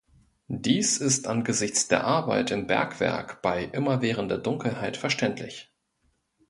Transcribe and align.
Dies 0.55 0.97
ist 0.97 1.27
angesichts 1.27 1.87
der 1.87 2.05
Arbeit 2.05 2.49
im 2.49 2.65
Bergwerk 2.65 3.43
bei 3.43 3.65
immerwährender 3.65 4.39
Dunkelheit 4.39 4.97
verständlich. 4.97 5.71